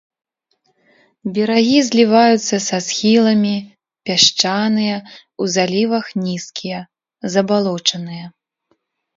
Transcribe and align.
Берагі 1.35 1.79
зліваюцца 1.89 2.55
са 2.67 2.77
схіламі, 2.87 3.53
пясчаныя, 4.11 4.97
у 5.45 5.51
залівах 5.57 6.05
нізкія, 6.25 6.79
забалочаныя. 7.35 8.25